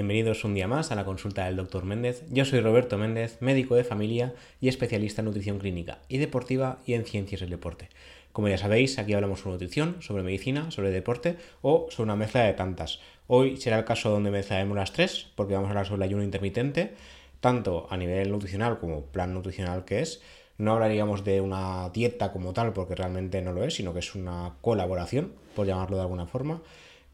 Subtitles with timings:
[0.00, 1.84] bienvenidos un día más a la consulta del Dr.
[1.84, 2.24] Méndez.
[2.30, 6.94] Yo soy Roberto Méndez, médico de familia y especialista en nutrición clínica y deportiva y
[6.94, 7.90] en ciencias del deporte.
[8.32, 12.44] Como ya sabéis, aquí hablamos sobre nutrición, sobre medicina, sobre deporte o sobre una mezcla
[12.44, 13.00] de tantas.
[13.26, 16.22] Hoy será el caso donde mezclaremos las tres porque vamos a hablar sobre el ayuno
[16.22, 16.94] intermitente,
[17.40, 20.22] tanto a nivel nutricional como plan nutricional que es.
[20.56, 24.14] No hablaríamos de una dieta como tal porque realmente no lo es, sino que es
[24.14, 26.62] una colaboración, por llamarlo de alguna forma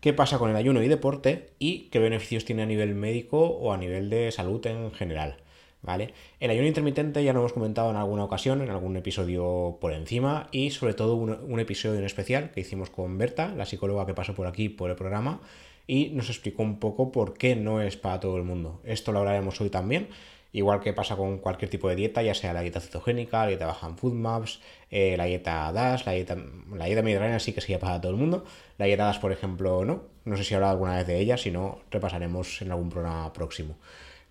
[0.00, 3.72] qué pasa con el ayuno y deporte y qué beneficios tiene a nivel médico o
[3.72, 5.36] a nivel de salud en general.
[5.82, 6.14] ¿Vale?
[6.40, 10.48] El ayuno intermitente ya lo hemos comentado en alguna ocasión, en algún episodio por encima
[10.50, 14.34] y sobre todo un, episodio en especial que hicimos con Berta, la psicóloga que pasó
[14.34, 15.40] por aquí por el programa
[15.86, 18.80] y nos explicó un poco por qué no es para todo el mundo.
[18.84, 20.08] Esto lo hablaremos hoy también
[20.56, 23.66] Igual que pasa con cualquier tipo de dieta, ya sea la dieta cetogénica, la dieta
[23.66, 24.60] baja en food maps,
[24.90, 26.34] eh, la dieta DAS, la dieta,
[26.72, 28.42] la dieta mediterránea sí que sería para todo el mundo.
[28.78, 30.04] La dieta DAS, por ejemplo, no.
[30.24, 33.34] No sé si he hablado alguna vez de ella, si no, repasaremos en algún programa
[33.34, 33.76] próximo.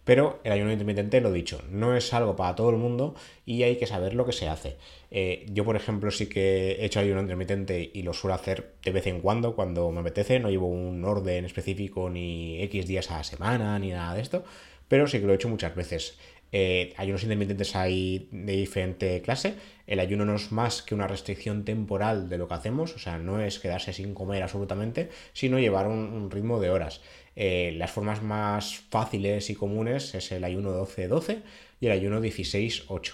[0.04, 3.14] Pero el ayuno intermitente, lo dicho, no es algo para todo el mundo
[3.46, 4.78] y hay que saber lo que se hace.
[5.12, 8.92] Eh, yo, por ejemplo, sí que he hecho ayuno intermitente y lo suelo hacer de
[8.92, 10.40] vez en cuando, cuando me apetece.
[10.40, 14.44] No llevo un orden específico ni X días a la semana ni nada de esto
[14.88, 16.18] pero sí que lo he hecho muchas veces.
[16.52, 19.56] Eh, ayunos intermitentes hay de diferente clase.
[19.88, 23.18] El ayuno no es más que una restricción temporal de lo que hacemos, o sea,
[23.18, 27.02] no es quedarse sin comer absolutamente, sino llevar un, ritmo de horas.
[27.36, 31.42] Eh, las formas más fáciles y comunes es el ayuno 12-12
[31.82, 33.14] y el ayuno 16-8.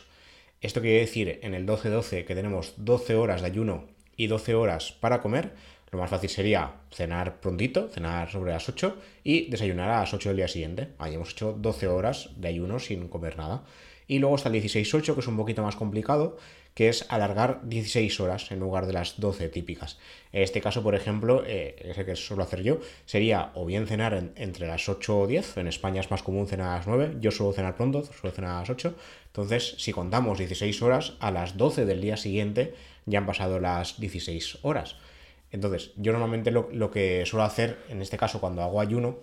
[0.62, 4.92] Esto quiere decir en el 12-12 que tenemos 12 horas de ayuno y 12 horas
[4.92, 5.54] para comer,
[5.92, 10.30] lo más fácil sería cenar prontito, cenar sobre las 8 y desayunar a las 8
[10.30, 10.90] del día siguiente.
[10.98, 13.64] Ahí hemos hecho 12 horas de ayuno sin comer nada.
[14.08, 16.38] Y luego está el 16-8, que es un poquito más complicado,
[16.74, 20.00] que es alargar 16 horas en lugar de las 12 típicas.
[20.32, 24.68] En este caso, por ejemplo, eh, que suelo hacer yo, sería o bien cenar entre
[24.68, 27.52] las 8 o 10, en España es más común cenar a las 9, yo suelo
[27.52, 28.96] cenar pronto, suelo cenar a las 8,
[29.28, 32.74] entonces si contamos 16 horas, a las 12 del día siguiente
[33.06, 34.96] ya han pasado las 16 horas.
[35.52, 39.18] Entonces, yo normalmente lo, que suelo hacer, en este caso cuando hago ayuno,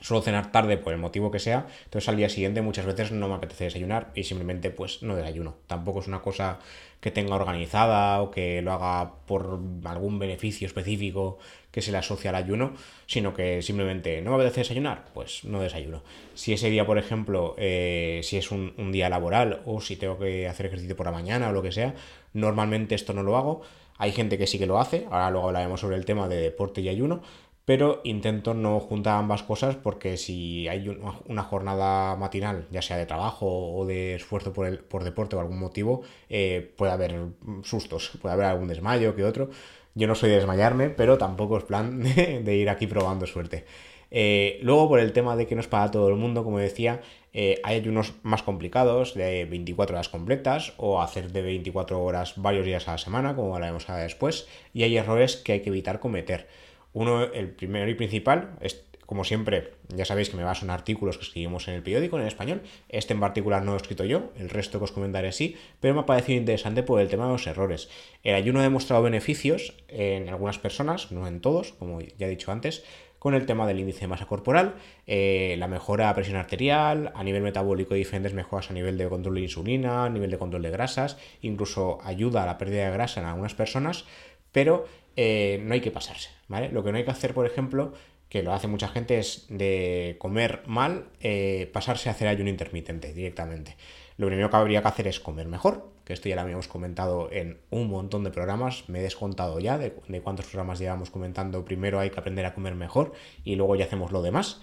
[0.00, 3.28] suelo cenar tarde por el motivo que sea, entonces al día siguiente muchas veces no
[3.28, 5.56] me apetece desayunar y simplemente pues no desayuno.
[5.66, 6.60] Tampoco es una cosa
[7.00, 11.38] que tenga organizada o que lo haga por algún beneficio específico
[11.70, 12.74] que se le asocia al ayuno,
[13.06, 16.02] sino que simplemente no me apetece desayunar, pues no desayuno.
[16.34, 20.18] Si ese día, por ejemplo, eh, si es un, un día laboral o si tengo
[20.18, 21.94] que hacer ejercicio por la mañana o lo que sea,
[22.32, 23.62] normalmente esto no lo hago
[23.98, 26.80] hay gente que sí que lo hace, ahora luego hablaremos sobre el tema de deporte
[26.80, 27.22] y ayuno,
[27.64, 30.88] pero intento no juntar ambas cosas porque si hay
[31.26, 35.40] una jornada matinal, ya sea de trabajo o de esfuerzo por, el, por deporte o
[35.40, 37.26] algún motivo, eh, puede haber
[37.64, 39.50] sustos, puede haber algún desmayo que otro.
[39.96, 43.64] Yo no soy de desmayarme, pero tampoco es plan de ir aquí probando suerte.
[44.10, 47.00] Eh, luego, por el tema de que no es para todo el mundo, como decía,
[47.38, 52.64] eh, hay ayunos más complicados de 24 horas completas o hacer de 24 horas varios
[52.64, 56.48] días a la semana, como hablaremos después, y hay errores que hay que evitar cometer.
[56.94, 61.18] Uno, el primero y principal, es como siempre, ya sabéis que me baso en artículos
[61.18, 62.62] que escribimos en el periódico en español.
[62.88, 65.92] Este en particular no lo he escrito yo, el resto que os comentaré sí, pero
[65.92, 67.90] me ha parecido interesante por el tema de los errores.
[68.22, 72.50] El ayuno ha demostrado beneficios en algunas personas, no en todos, como ya he dicho
[72.50, 72.82] antes,
[73.26, 74.76] con el tema del índice de masa corporal,
[75.08, 79.08] eh, la mejora de presión arterial, a nivel metabólico hay diferentes mejoras a nivel de
[79.08, 82.92] control de insulina, a nivel de control de grasas, incluso ayuda a la pérdida de
[82.92, 84.04] grasa en algunas personas,
[84.52, 86.68] pero eh, no hay que pasarse, ¿vale?
[86.68, 87.94] Lo que no hay que hacer, por ejemplo,
[88.28, 93.12] que lo hace mucha gente, es de comer mal, eh, pasarse a hacer ayuno intermitente
[93.12, 93.76] directamente.
[94.18, 97.28] Lo primero que habría que hacer es comer mejor, que esto ya lo habíamos comentado
[97.32, 101.98] en un montón de programas, me he descontado ya de, cuántos programas llevamos comentando, primero
[101.98, 103.12] hay que aprender a comer mejor
[103.42, 104.60] y luego ya hacemos lo demás.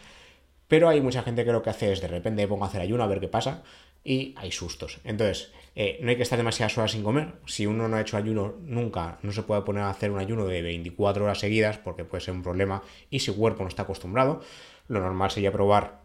[0.69, 3.03] Pero hay mucha gente que lo que hace es de repente pongo a hacer ayuno
[3.03, 3.61] a ver qué pasa
[4.05, 5.01] y hay sustos.
[5.03, 7.33] Entonces, eh, no hay que estar demasiadas horas sin comer.
[7.45, 10.45] Si uno no ha hecho ayuno nunca, no se puede poner a hacer un ayuno
[10.45, 14.39] de 24 horas seguidas porque puede ser un problema y si cuerpo no está acostumbrado.
[14.87, 16.02] Lo normal sería probar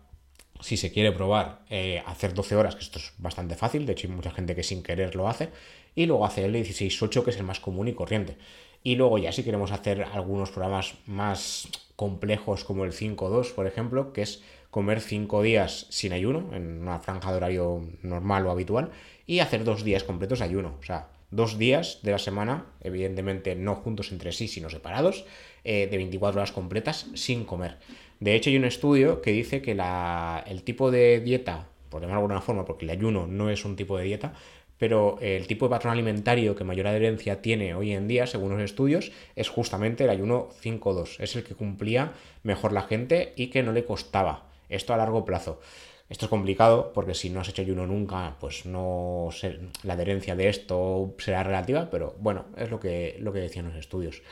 [0.61, 4.07] si se quiere probar eh, hacer 12 horas, que esto es bastante fácil, de hecho
[4.07, 5.51] hay mucha gente que sin querer lo hace,
[5.95, 8.37] y luego hacer el 16-8, que es el más común y corriente.
[8.83, 14.13] Y luego ya si queremos hacer algunos programas más complejos como el 5-2, por ejemplo,
[14.13, 18.91] que es comer 5 días sin ayuno, en una franja de horario normal o habitual,
[19.27, 20.77] y hacer dos días completos ayuno.
[20.81, 25.25] O sea, dos días de la semana, evidentemente no juntos entre sí, sino separados,
[25.65, 27.79] eh, de 24 horas completas sin comer.
[28.21, 32.25] De hecho, hay un estudio que dice que el tipo de dieta, por llamarlo de
[32.25, 34.35] alguna forma, porque el ayuno no es un tipo de dieta,
[34.79, 38.63] pero el tipo de patrón alimentario que mayor adherencia tiene hoy en día, según los
[38.63, 41.17] estudios, es justamente el ayuno 5-2.
[41.19, 42.13] Es el que cumplía
[42.45, 45.61] mejor la gente y que no le costaba Esto a largo plazo.
[46.09, 50.35] Esto es complicado porque si no has hecho ayuno nunca, pues no sé, la adherencia
[50.35, 54.23] de esto será relativa, pero bueno, es lo que, lo que decían los estudios.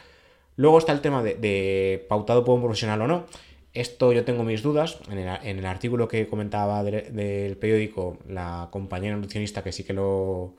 [0.56, 3.26] Luego está el tema de, pautado por un profesional o no.
[3.76, 4.98] Esto yo tengo mis dudas.
[5.10, 5.18] En
[5.58, 10.56] el, artículo que comentaba del periódico, la compañera nutricionista que sí que lo,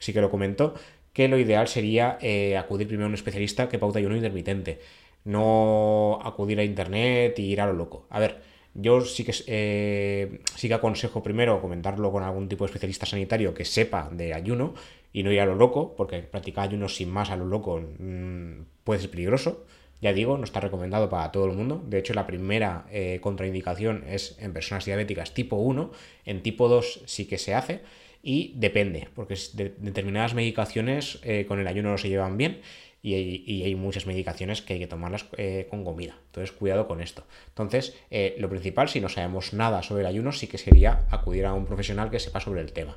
[0.00, 0.74] sí que lo comentó,
[1.12, 4.80] que lo ideal sería eh, acudir primero a un especialista que pauta ayuno intermitente.
[5.24, 8.06] No acudir a internet y ir a lo loco.
[8.10, 8.42] A ver,
[8.74, 13.54] yo sí que, eh, sí que aconsejo primero comentarlo con algún tipo de especialista sanitario
[13.54, 14.74] que sepa de ayuno
[15.12, 18.62] y no ir a lo loco, porque practicar ayuno sin más a lo loco mm,
[18.82, 19.64] puede ser peligroso.
[20.06, 21.82] Ya digo, no está recomendado para todo el mundo.
[21.84, 25.90] De hecho, la primera eh, contraindicación es en personas diabéticas tipo 1.
[26.24, 27.80] En tipo 2 sí que se hace.
[28.22, 29.34] Y depende, porque
[29.78, 32.60] determinadas medicaciones eh, con el ayuno no se llevan bien
[33.02, 36.14] y hay, muchas medicaciones que hay que tomarlas eh, con comida.
[36.26, 37.24] Entonces, cuidado con esto.
[37.48, 37.96] Entonces,
[38.38, 41.66] lo principal, si no sabemos nada sobre el ayuno, sí que sería acudir a un
[41.66, 42.96] profesional que sepa sobre el tema.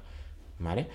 [0.60, 0.86] ¿Vale?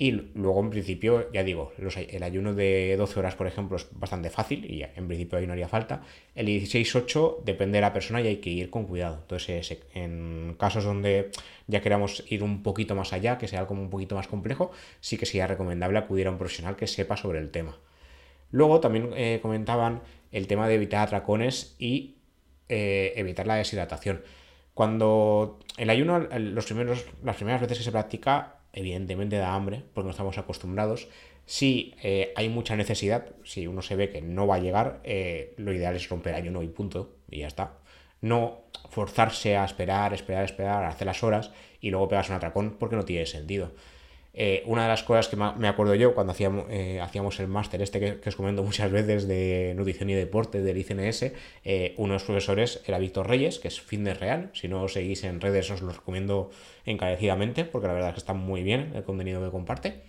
[0.00, 4.30] Y luego, en principio, ya digo, el ayuno de 12 horas, por ejemplo, es bastante
[4.30, 6.00] fácil y en principio ahí no haría falta.
[6.34, 9.18] El 16-8 depende de la persona y hay que ir con cuidado.
[9.20, 11.30] Entonces, en casos donde
[11.66, 15.18] ya queramos ir un poquito más allá, que sea algo un poquito más complejo, sí
[15.18, 17.76] que sería recomendable acudir a un profesional que sepa sobre el tema.
[18.52, 20.00] Luego también eh, comentaban
[20.32, 22.16] el tema de evitar atracones y
[22.70, 24.22] eh, evitar la deshidratación.
[24.72, 30.06] Cuando el ayuno, los primeros, las primeras veces que se practica, evidentemente da hambre, porque
[30.06, 31.08] no estamos acostumbrados.
[31.46, 35.02] Si eh, hay mucha necesidad, si uno se ve que no va a llegar,
[35.56, 37.78] lo ideal es romper ayuno y punto, y ya está.
[38.20, 41.50] No forzarse a esperar, esperar, esperar, hacer las horas
[41.80, 43.72] y luego pegas un atracón porque no tiene sentido.
[44.32, 47.82] Eh, una de las cosas que me acuerdo yo cuando hacíamos, eh, hacíamos el máster
[47.82, 51.32] este que, os comento muchas veces de nutrición y deporte del ICNS,
[51.64, 54.50] eh, uno de los profesores era Víctor Reyes, que es de real.
[54.54, 56.50] Si no os seguís en redes os lo recomiendo
[56.86, 60.02] encarecidamente porque la verdad es que está muy bien el contenido que comparte.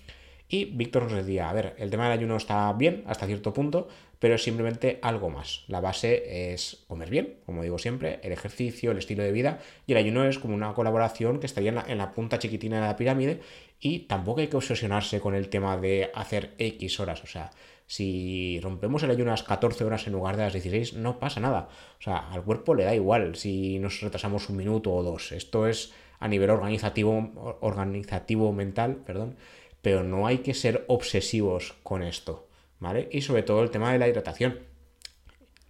[0.51, 3.87] Y Víctor nos decía, a ver, el tema del ayuno está bien hasta cierto punto,
[4.19, 5.63] pero es simplemente algo más.
[5.69, 9.93] La base es comer bien, como digo siempre, el ejercicio, el estilo de vida, y
[9.93, 12.87] el ayuno es como una colaboración que estaría en la, en la punta chiquitina de
[12.87, 13.39] la pirámide,
[13.79, 17.51] y tampoco hay que obsesionarse con el tema de hacer X horas, o sea,
[17.87, 21.41] si rompemos el ayuno a las 14 horas en lugar de las 16, no pasa
[21.41, 21.67] nada.
[21.99, 25.33] O sea, al cuerpo le da igual si nos retrasamos un minuto o dos.
[25.33, 29.35] Esto es a nivel organizativo, organizativo mental, perdón,
[29.81, 32.47] pero no hay que ser obsesivos con esto,
[32.79, 33.09] ¿vale?
[33.11, 34.59] Y sobre todo el tema de la hidratación.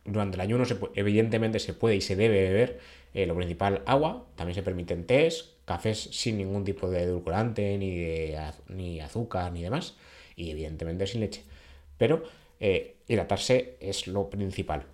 [0.03, 0.63] Durante el ayuno
[0.95, 2.79] evidentemente se puede y se debe beber
[3.13, 7.95] eh, lo principal agua, también se permiten tés, cafés sin ningún tipo de edulcorante, ni,
[7.95, 9.95] de, ni azúcar, ni demás,
[10.35, 11.43] y evidentemente sin leche.
[11.97, 12.23] Pero
[12.59, 14.85] eh, hidratarse es lo principal.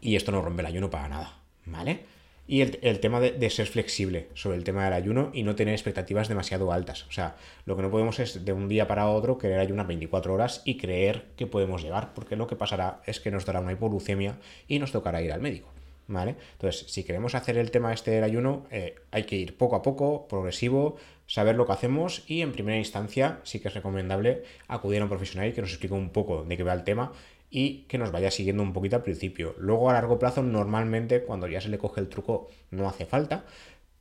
[0.00, 2.00] Y esto no rompe el ayuno para nada, ¿vale?
[2.50, 6.26] Y el, tema de, ser flexible sobre el tema del ayuno y no tener expectativas
[6.26, 7.06] demasiado altas.
[7.08, 10.34] O sea, lo que no podemos es de un día para otro querer ayunar 24
[10.34, 13.70] horas y creer que podemos llegar, porque lo que pasará es que nos dará una
[13.70, 14.36] hipoglucemia
[14.66, 15.68] y nos tocará ir al médico.
[16.08, 16.34] ¿Vale?
[16.54, 19.82] Entonces, si queremos hacer el tema este del ayuno, eh, hay que ir poco a
[19.82, 20.96] poco, progresivo,
[21.28, 25.08] saber lo que hacemos y en primera instancia sí que es recomendable acudir a un
[25.08, 27.12] profesional que nos explique un poco de qué va el tema
[27.50, 29.54] y que nos vaya siguiendo un poquito al principio.
[29.58, 33.44] Luego a largo plazo normalmente cuando ya se le coge el truco no hace falta,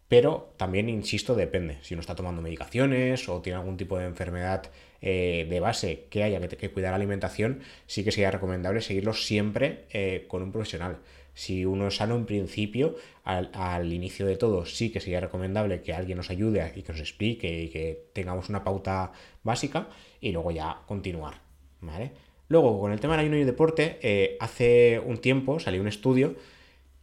[0.10, 1.78] pero también, insisto, depende.
[1.84, 4.64] Si uno está tomando medicaciones o tiene algún tipo de enfermedad
[5.02, 9.86] eh, de base que haya que, cuidar la alimentación, sí que sería recomendable seguirlo siempre
[9.92, 10.98] eh, con un profesional.
[11.36, 15.82] Si uno es sano en principio, al, al, inicio de todo sí que sería recomendable
[15.84, 19.12] que alguien nos ayude y que nos explique y que tengamos una pauta
[19.44, 19.90] básica
[20.20, 21.36] y luego ya continuar.
[21.82, 22.12] ¿Vale?
[22.50, 26.36] Luego, con el tema del ayuno y deporte, eh, hace un tiempo salió un estudio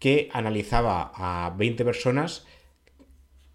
[0.01, 2.45] que analizaba a 20 personas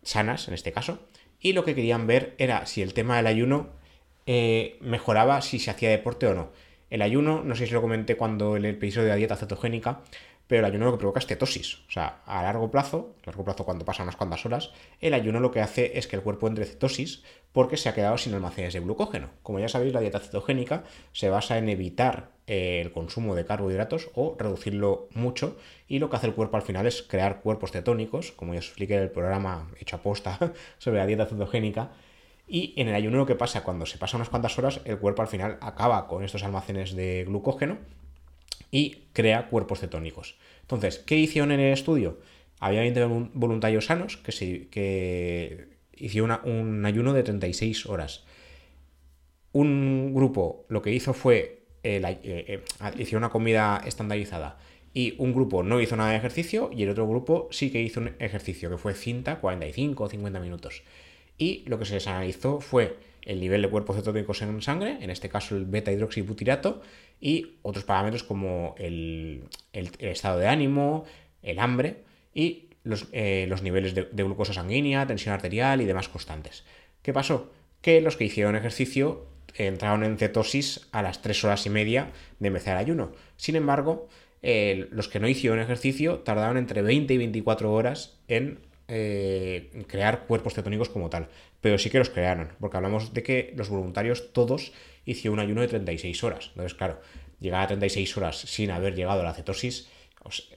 [0.01, 0.99] sanas, en este caso,
[1.41, 3.69] y lo que querían ver era si el tema del ayuno
[4.25, 6.51] eh, mejoraba si se hacía deporte o no.
[6.89, 10.01] El ayuno, no sé si lo comenté cuando el episodio de la dieta cetogénica,
[10.51, 11.75] pero el ayuno lo que provoca es cetosis.
[11.87, 15.39] O sea, a largo plazo, a largo plazo cuando pasan unas cuantas horas, el ayuno
[15.39, 18.73] lo que hace es que el cuerpo entre cetosis porque se ha quedado sin almacenes
[18.73, 19.29] de glucógeno.
[19.43, 24.09] Como ya sabéis, la dieta cetogénica se basa en evitar eh, el consumo de carbohidratos
[24.13, 25.55] o reducirlo mucho
[25.87, 28.67] y lo que hace el cuerpo al final es crear cuerpos cetónicos, como ya os
[28.67, 30.37] expliqué en el programa hecho a posta
[30.79, 31.91] sobre la dieta cetogénica.
[32.45, 35.21] Y en el ayuno lo que pasa, cuando se pasan unas cuantas horas, el cuerpo
[35.21, 37.77] al final acaba con estos almacenes de glucógeno
[38.71, 40.37] y crea cuerpos cetónicos.
[40.61, 42.19] Entonces, ¿qué hicieron en el estudio?
[42.59, 48.23] Había 20 voluntarios sanos que, hicieron un ayuno de 36 horas.
[49.51, 52.63] Un grupo lo que hizo fue, eh, eh, eh,
[52.97, 54.57] hizo una comida estandarizada
[54.93, 57.99] y un grupo no hizo nada de ejercicio y el otro grupo sí que hizo
[57.99, 60.83] un ejercicio, que fue cinta 45 o 50 minutos.
[61.37, 65.09] Y lo que se les analizó fue el nivel de cuerpos cetónicos en sangre, en
[65.09, 66.81] este caso el beta hidroxibutirato,
[67.19, 71.05] y otros parámetros como el, estado de ánimo,
[71.43, 76.63] el hambre y los, eh, niveles de, de, glucosa sanguínea, tensión arterial y demás constantes.
[77.01, 77.51] ¿Qué pasó?
[77.81, 82.47] Que los que hicieron ejercicio entraron en cetosis a las 3 horas y media de
[82.47, 83.11] empezar el ayuno.
[83.35, 84.07] Sin embargo,
[84.41, 88.59] los que no hicieron ejercicio tardaron entre 20 y 24 horas en
[88.93, 91.29] eh, crear cuerpos cetónicos como tal.
[91.61, 94.73] Pero sí que los crearon, porque hablamos de que los voluntarios todos
[95.05, 96.47] hicieron un ayuno de 36 horas.
[96.49, 96.99] Entonces, claro,
[97.39, 99.89] llegar a 36 horas sin haber llegado a la cetosis,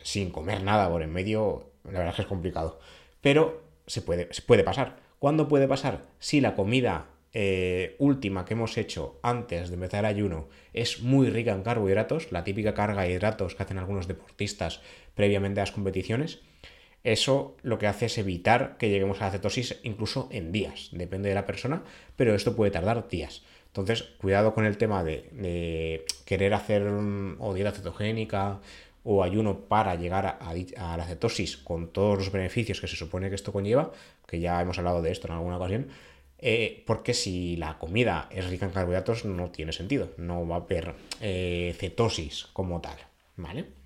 [0.02, 2.80] sin comer nada por en medio, la verdad es que es complicado.
[3.20, 4.96] Pero se puede, se puede pasar.
[5.20, 6.02] ¿Cuándo puede pasar?
[6.18, 11.30] Si la comida eh, última que hemos hecho antes de empezar el ayuno es muy
[11.30, 14.80] rica en carbohidratos, la típica carga de hidratos que hacen algunos deportistas
[15.14, 16.42] previamente a las competiciones,
[17.04, 21.28] eso lo que hace es evitar que lleguemos a la cetosis incluso en días, depende
[21.28, 21.82] de la persona,
[22.16, 23.42] pero esto puede tardar días.
[23.66, 28.60] Entonces, cuidado con el tema de, querer hacer o dieta cetogénica
[29.02, 33.34] o ayuno para llegar a, la cetosis con todos los beneficios que se supone que
[33.34, 33.92] esto conlleva,
[34.26, 35.88] que ya hemos hablado de esto en alguna ocasión,
[36.38, 40.60] eh, porque si la comida es rica en carbohidratos no tiene sentido, no va a
[40.60, 42.96] haber eh, cetosis como tal,
[43.36, 43.83] ¿vale?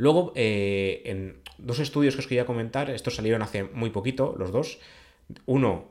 [0.00, 4.50] Luego, eh, en dos estudios que os quería comentar, estos salieron hace muy poquito, los
[4.50, 4.78] dos.
[5.44, 5.90] Uno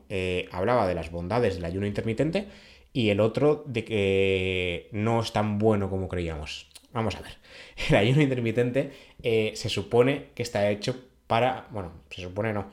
[0.51, 2.47] hablaba de las bondades del ayuno intermitente
[2.91, 6.67] y el otro de que no es tan bueno como creíamos.
[6.91, 7.37] Vamos a ver,
[7.89, 10.95] el ayuno intermitente se supone que está hecho
[11.27, 12.71] para, bueno, se supone no,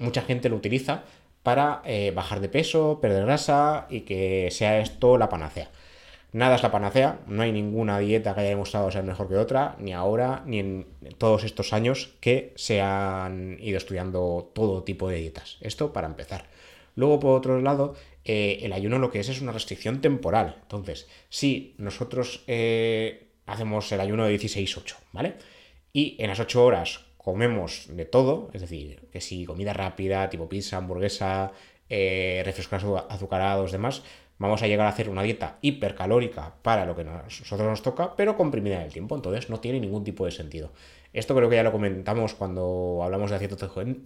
[0.00, 1.04] mucha gente lo utiliza
[1.48, 5.70] para eh, bajar de peso, perder grasa y que sea esto la panacea.
[6.32, 9.76] Nada es la panacea, no hay ninguna dieta que haya demostrado ser mejor que otra,
[9.78, 15.16] ni ahora, ni en todos estos años que se han ido estudiando todo tipo de
[15.16, 15.56] dietas.
[15.60, 16.44] Esto para empezar.
[16.96, 17.94] Luego, por otro lado,
[18.24, 20.58] eh, el ayuno lo que es es una restricción temporal.
[20.62, 25.34] Entonces, si nosotros eh, hacemos el ayuno de 16-8, ¿vale?
[25.94, 30.48] Y en las 8 horas comemos de todo, es decir, que si comida rápida, tipo
[30.48, 31.52] pizza, hamburguesa,
[31.88, 34.02] eh, refrescos azucarados, demás,
[34.38, 38.36] vamos a llegar a hacer una dieta hipercalórica para lo que nosotros nos toca, pero
[38.36, 40.70] comprimida en el tiempo, entonces no tiene ningún tipo de sentido.
[41.12, 43.38] Esto creo que ya lo comentamos cuando hablamos de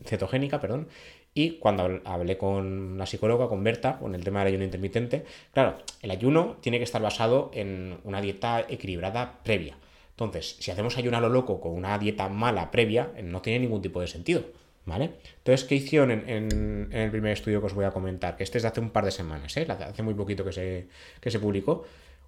[0.04, 0.88] cetogénica, perdón,
[1.34, 5.24] y cuando hablé con la psicóloga, con Berta, con el tema del ayuno intermitente.
[5.52, 9.76] Claro, el ayuno tiene que estar basado en una dieta equilibrada previa.
[10.10, 13.82] Entonces, si hacemos ayuno a lo loco con una dieta mala previa, no tiene ningún
[13.82, 14.44] tipo de sentido.
[14.84, 15.12] ¿Vale?
[15.38, 18.36] Entonces, ¿qué hicieron en, el primer estudio que os voy a comentar?
[18.36, 19.66] Que este es de hace un par de semanas, ¿eh?
[19.70, 21.84] hace muy poquito que se, publicó.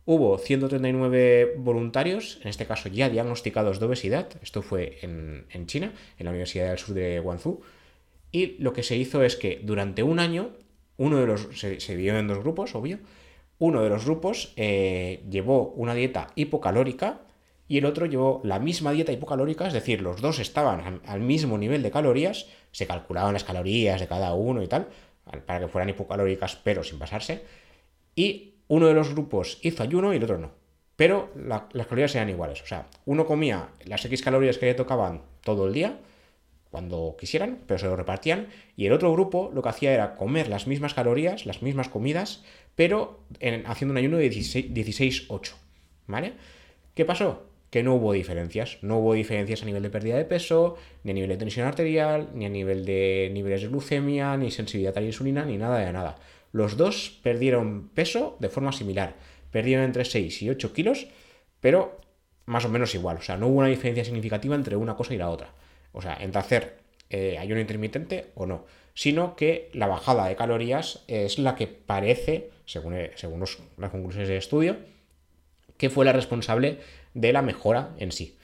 [0.06, 4.28] Hubo 139 voluntarios, en este caso ya diagnosticados de obesidad.
[4.42, 7.60] Esto fue en, China, en la Universidad del Sur de Guangzhou.
[8.30, 10.50] Y lo que se hizo es que durante un año,
[10.96, 11.48] uno de los.
[11.58, 12.98] Se, se dividió en dos grupos, obvio.
[13.58, 17.22] Uno de los grupos eh, llevó una dieta hipocalórica
[17.66, 21.56] y el otro llevó la misma dieta hipocalórica, es decir, los dos estaban al mismo
[21.58, 24.88] nivel de calorías, se calculaban las calorías de cada uno y tal,
[25.46, 27.42] para que fueran hipocalóricas pero sin pasarse,
[28.14, 30.50] y uno de los grupos hizo ayuno y el otro no.
[30.96, 35.22] Pero las calorías eran iguales, o sea, uno comía las X calorías que le tocaban
[35.42, 35.98] todo el día,
[36.70, 40.48] cuando quisieran, pero se lo repartían, y el otro grupo lo que hacía era comer
[40.48, 42.42] las mismas calorías, las mismas comidas,
[42.74, 43.20] pero
[43.66, 45.52] haciendo un ayuno de 16-8,
[46.08, 46.32] ¿vale?
[46.94, 47.44] ¿Qué pasó?
[47.74, 48.78] Que no hubo diferencias.
[48.82, 52.28] No hubo diferencias a nivel de pérdida de peso, ni a nivel de tensión arterial,
[52.32, 55.92] ni a nivel de niveles de glucemia, ni sensibilidad a la insulina, ni nada de
[55.92, 56.14] nada.
[56.52, 59.16] Los dos perdieron peso de forma similar.
[59.50, 61.08] Perdieron entre 6 y 8 kilos,
[61.58, 61.98] pero
[62.46, 63.16] más o menos igual.
[63.16, 65.50] O sea, no hubo una diferencia significativa entre una cosa y la otra.
[65.90, 66.76] O sea, entre hacer
[67.10, 68.66] eh, ayuno intermitente o no.
[68.94, 73.40] Sino que la bajada de calorías es la que parece, según, según
[73.78, 74.76] las conclusiones del estudio,
[75.76, 76.78] que fue la responsable
[77.14, 78.36] de la mejora en sí.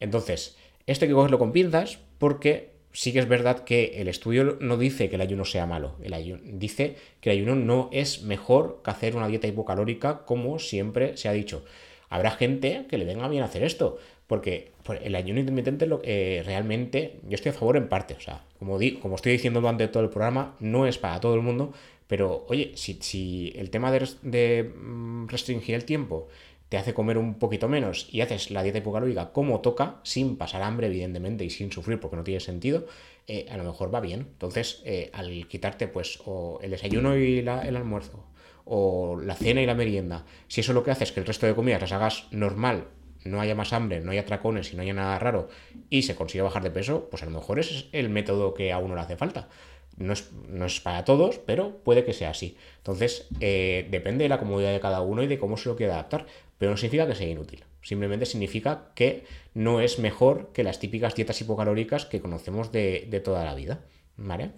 [0.00, 0.56] Entonces,
[0.86, 4.76] esto hay que cogerlo con pinzas porque sí que es verdad que el estudio no
[4.76, 5.96] dice que el ayuno sea malo.
[6.02, 10.58] El ayuno, dice que el ayuno no es mejor que hacer una dieta hipocalórica como
[10.58, 11.64] siempre se ha dicho.
[12.08, 17.20] Habrá gente que le venga bien hacer esto, porque el ayuno intermitente lo, eh, realmente
[17.28, 18.14] yo estoy a favor en parte.
[18.14, 21.34] O sea, como, di, como estoy diciendo durante todo el programa, no es para todo
[21.34, 21.72] el mundo,
[22.06, 26.28] pero oye, si, el tema de, de mm, restringir el tiempo
[26.68, 30.62] te hace comer un poquito menos y haces la dieta hipocalórica como toca, sin pasar
[30.62, 32.86] hambre, evidentemente, y sin sufrir porque no tiene sentido,
[33.26, 34.20] eh, a lo mejor va bien.
[34.20, 38.24] Entonces, eh, al quitarte pues o el desayuno y el almuerzo,
[38.64, 41.46] o la cena y la merienda, si eso lo que hace es que el resto
[41.46, 42.88] de comidas las hagas normal
[43.24, 45.48] no haya más hambre, no haya tracones y no haya nada raro
[45.90, 48.72] y se consiga bajar de peso, pues a lo mejor ese es el método que
[48.72, 49.48] a uno le hace falta.
[49.96, 52.56] No es, no es para todos, pero puede que sea así.
[52.76, 55.94] Entonces, eh, depende de la comodidad de cada uno y de cómo se lo quiera
[55.94, 56.26] adaptar,
[56.58, 57.64] pero no significa que sea inútil.
[57.82, 59.24] Simplemente significa que
[59.54, 63.80] no es mejor que las típicas dietas hipocalóricas que conocemos de, de toda la vida.
[64.16, 64.50] ¿Vale?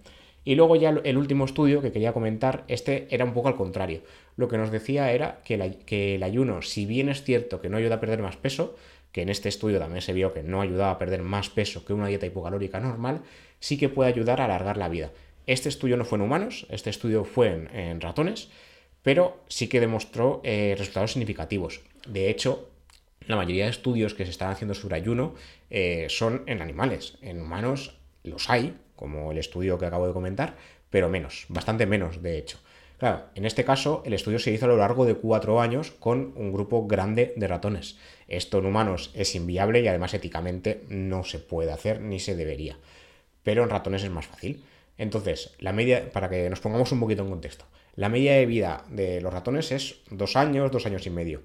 [0.45, 4.02] Y luego ya el último estudio que quería comentar, este era un poco al contrario.
[4.37, 7.76] Lo que nos decía era que, que, el ayuno, si bien es cierto que no
[7.76, 8.75] ayuda a perder más peso,
[9.12, 11.92] que en este estudio también se vio que no ayudaba a perder más peso que
[11.92, 13.23] una dieta hipocalórica normal,
[13.59, 15.11] sí que puede ayudar a alargar la vida.
[15.47, 18.50] Este estudio no fue en humanos, este estudio fue en, ratones,
[19.02, 21.80] pero sí que demostró eh, resultados significativos.
[22.07, 22.71] De hecho,
[23.26, 25.35] la mayoría de estudios que se están haciendo sobre ayuno
[25.71, 27.19] eh, son en animales.
[27.23, 30.57] En humanos los hay, como el estudio que acabo de comentar,
[30.90, 32.59] pero menos, bastante menos, de hecho.
[32.99, 36.35] Claro, en este caso el estudio se hizo a lo largo de cuatro años con
[36.37, 37.97] un grupo grande de ratones.
[38.28, 42.76] Esto en humanos es inviable y además éticamente no se puede hacer ni se debería.
[43.42, 44.64] Pero en ratones es más fácil.
[44.99, 47.64] Entonces, la media, para que nos pongamos un poquito en contexto,
[48.00, 51.42] la media de vida de los ratones es dos años, dos años y medio.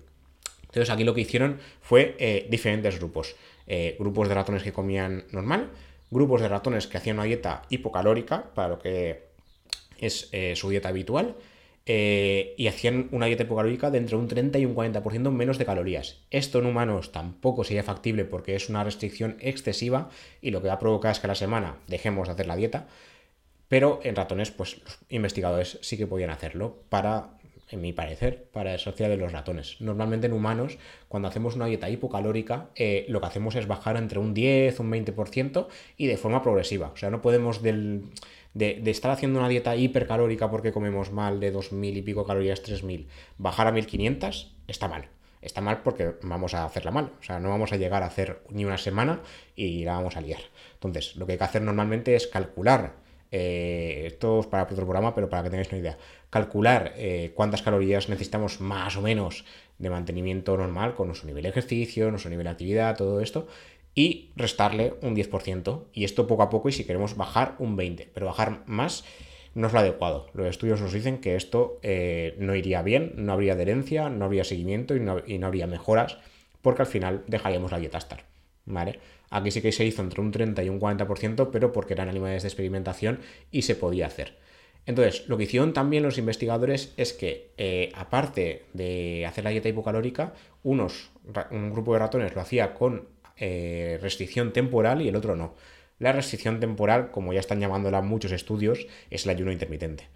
[0.61, 3.35] Entonces aquí lo que hicieron fue eh, diferentes grupos.
[3.67, 5.71] Eh, grupos de ratones que comían normal,
[6.09, 9.23] grupos de ratones que hacían una dieta hipocalórica, para lo que
[9.97, 11.35] es eh, su dieta habitual,
[11.85, 16.21] y hacían una dieta hipocalórica de entre un 30 y un 40% menos de calorías.
[16.31, 20.09] Esto en humanos tampoco sería factible porque es una restricción excesiva
[20.41, 22.55] y lo que va a provocar es que a la semana dejemos de hacer la
[22.55, 22.87] dieta,
[23.67, 27.35] pero en ratones, pues los investigadores sí que podían hacerlo para
[27.69, 29.77] en mi parecer, para social de los ratones.
[29.79, 34.19] Normalmente en humanos, cuando hacemos una dieta hipocalórica, eh, lo que hacemos es bajar entre
[34.19, 35.67] un 10, un 20%
[35.97, 36.91] y de forma progresiva.
[36.93, 38.03] O sea, no podemos de,
[38.53, 43.07] estar haciendo una dieta hipercalórica porque comemos mal de 2.000 y pico calorías, 3.000,
[43.37, 45.09] bajar a 1.500 está mal.
[45.41, 47.11] Está mal porque vamos a hacerla mal.
[47.19, 49.21] O sea, no vamos a llegar a hacer ni una semana
[49.55, 50.41] y la vamos a liar.
[50.73, 53.04] Entonces, lo que hay que hacer normalmente es calcular
[53.37, 55.97] eh, esto es para otro programa, pero para que tengáis una idea,
[56.29, 59.43] calcular eh, cuántas calorías necesitamos más o menos
[59.77, 63.47] de mantenimiento normal con nuestro nivel de ejercicio, nuestro nivel de actividad, todo esto,
[63.93, 65.83] y restarle un 10%.
[65.91, 69.03] Y esto poco a poco, y si queremos bajar un 20%, pero bajar más
[69.53, 70.27] no es lo adecuado.
[70.33, 74.45] Los estudios nos dicen que esto eh, no iría bien, no habría adherencia, no habría
[74.45, 76.19] seguimiento y no, y no habría mejoras,
[76.61, 78.23] porque al final dejaríamos la dieta estar.
[78.65, 78.99] ¿Vale?
[79.29, 82.43] Aquí sí que se hizo entre un 30 y un 40%, pero porque eran animales
[82.43, 83.19] de experimentación
[83.51, 84.37] y se podía hacer.
[84.85, 89.69] Entonces, lo que hicieron también los investigadores es que, eh, aparte de hacer la dieta
[89.69, 90.33] hipocalórica,
[90.63, 91.11] unos,
[91.51, 93.07] un grupo de ratones lo hacía con
[93.37, 95.55] eh, restricción temporal y el otro no.
[95.97, 100.07] La restricción temporal, como ya están llamándola muchos estudios, es el ayuno intermitente.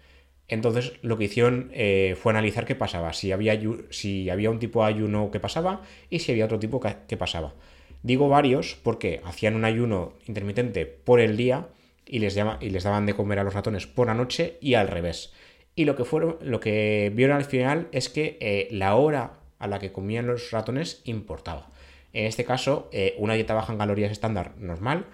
[0.46, 3.58] Entonces, lo que hicieron eh, fue analizar qué pasaba, si había,
[3.90, 7.54] si había un tipo de ayuno que pasaba y si había otro tipo que pasaba.
[8.02, 11.68] Digo varios porque hacían un ayuno intermitente por el día
[12.06, 14.74] y les, llama, y les daban de comer a los ratones por la noche y
[14.74, 15.32] al revés.
[15.74, 19.66] Y lo que, fueron, lo que vieron al final es que eh, la hora a
[19.66, 21.70] la que comían los ratones importaba.
[22.12, 25.06] En este caso, eh, una dieta baja en calorías estándar normal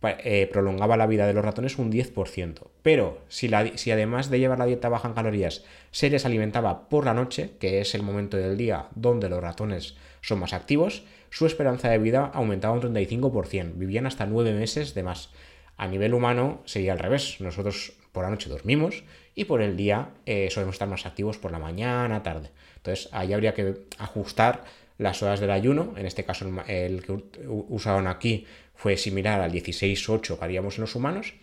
[0.00, 2.68] eh, prolongaba la vida de los ratones un 10%.
[2.82, 6.88] Pero si, la, si además de llevar la dieta baja en calorías se les alimentaba
[6.88, 11.02] por la noche, que es el momento del día donde los ratones son más activos,
[11.30, 15.30] su esperanza de vida aumentaba un 35%, vivían hasta 9 meses de más.
[15.76, 20.10] A nivel humano sería al revés, nosotros por la noche dormimos y por el día
[20.26, 22.50] eh, solemos estar más activos por la mañana, tarde.
[22.76, 24.64] Entonces ahí habría que ajustar
[24.98, 30.38] las horas del ayuno, en este caso el que usaron aquí fue similar al 16-8
[30.38, 31.34] que haríamos en los humanos,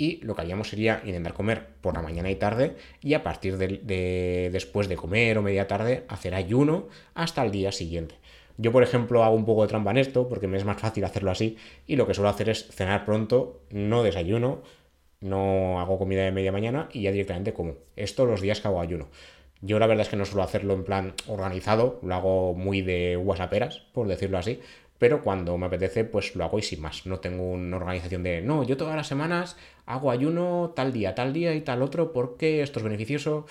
[0.00, 3.58] y lo que haríamos sería intentar comer por la mañana y tarde y a partir
[3.58, 8.14] de, después de comer o media tarde hacer ayuno hasta el día siguiente.
[8.62, 11.02] Yo, por ejemplo, hago un poco de trampa en esto porque me es más fácil
[11.04, 14.60] hacerlo así y lo que suelo hacer es cenar pronto, no desayuno,
[15.20, 17.76] no hago comida de media mañana y ya directamente como.
[17.96, 19.08] Esto los días que hago ayuno.
[19.62, 23.16] Yo la verdad es que no suelo hacerlo en plan organizado, lo hago muy de
[23.16, 24.60] whatsapperas, por decirlo así,
[24.98, 27.06] pero cuando me apetece pues lo hago y sin más.
[27.06, 31.32] No tengo una organización de, no, yo todas las semanas hago ayuno tal día, tal
[31.32, 33.46] día y tal otro porque esto es beneficioso.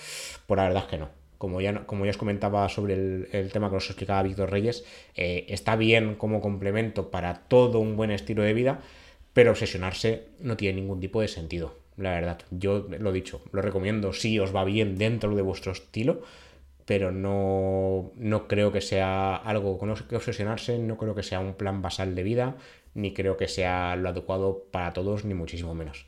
[0.46, 3.70] Pues la verdad es que no como ya, como ya os comentaba sobre el, tema
[3.70, 4.84] que os explicaba Víctor Reyes,
[5.16, 8.80] eh, está bien como complemento para todo un buen estilo de vida,
[9.32, 12.40] pero obsesionarse no tiene ningún tipo de sentido, la verdad.
[12.50, 16.20] Yo lo he dicho, lo recomiendo si os va bien dentro de vuestro estilo,
[16.84, 21.40] pero no, no creo que sea algo con lo que obsesionarse, no creo que sea
[21.40, 22.56] un plan basal de vida,
[22.92, 26.04] ni creo que sea lo adecuado para todos, ni muchísimo menos.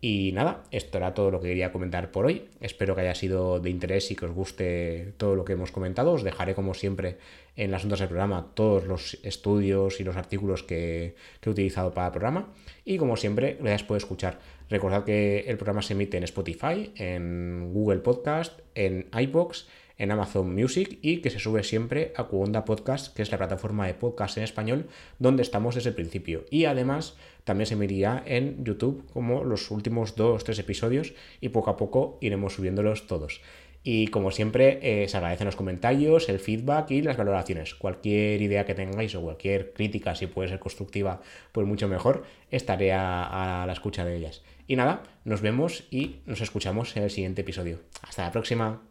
[0.00, 2.44] Y nada, esto era todo lo que quería comentar por hoy.
[2.60, 6.12] Espero que haya sido de interés y que os guste todo lo que hemos comentado.
[6.12, 7.18] Os dejaré, como siempre,
[7.56, 12.06] en las notas del programa todos los estudios y los artículos que, he utilizado para
[12.06, 12.52] el programa.
[12.84, 14.38] Y como siempre, gracias por escuchar.
[14.70, 19.66] Recordad que el programa se emite en Spotify, en Google Podcast, en iBox
[19.98, 23.86] en Amazon Music y que se sube siempre a Cuonda Podcast, que es la plataforma
[23.86, 26.44] de podcast en español donde estamos desde el principio.
[26.50, 31.70] Y además también se emitirá en YouTube como los últimos dos, tres episodios y poco
[31.70, 33.40] a poco iremos subiéndolos todos.
[33.84, 37.74] Y como siempre, eh, se agradecen los comentarios, el feedback y las valoraciones.
[37.74, 42.92] Cualquier idea que tengáis o cualquier crítica, si puede ser constructiva, pues mucho mejor, estaré
[42.92, 44.42] a la escucha de ellas.
[44.66, 47.80] Y nada, nos vemos y nos escuchamos en el siguiente episodio.
[48.02, 48.87] Hasta la próxima.